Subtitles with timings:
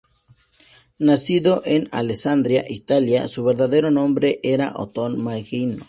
[0.97, 5.79] Nacido en Alessandria, Italia, su verdadero nombre era Ottone Mignone.